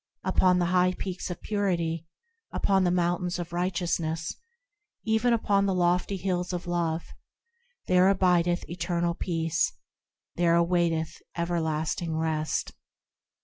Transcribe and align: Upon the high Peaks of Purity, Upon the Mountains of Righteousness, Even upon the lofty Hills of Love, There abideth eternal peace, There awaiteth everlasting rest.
Upon 0.23 0.57
the 0.57 0.65
high 0.73 0.95
Peaks 0.97 1.29
of 1.29 1.43
Purity, 1.43 2.07
Upon 2.51 2.85
the 2.85 2.89
Mountains 2.89 3.37
of 3.37 3.53
Righteousness, 3.53 4.33
Even 5.05 5.31
upon 5.31 5.67
the 5.67 5.75
lofty 5.75 6.17
Hills 6.17 6.53
of 6.53 6.65
Love, 6.65 7.03
There 7.85 8.09
abideth 8.09 8.67
eternal 8.67 9.13
peace, 9.13 9.73
There 10.37 10.55
awaiteth 10.55 11.21
everlasting 11.37 12.17
rest. 12.17 12.71